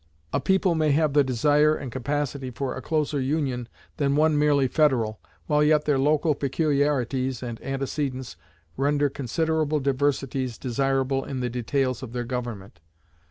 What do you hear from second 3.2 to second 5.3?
union than one merely federal,